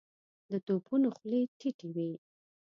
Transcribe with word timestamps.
د 0.51 0.53
توپونو 0.67 1.07
خولې 1.17 1.41
ټيټې 1.59 1.87
وې. 1.95 2.11